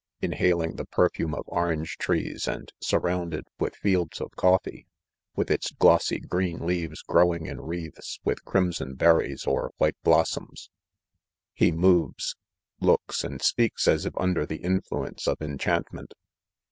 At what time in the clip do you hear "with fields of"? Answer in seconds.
3.59-4.31